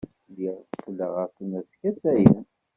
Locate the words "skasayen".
1.69-2.45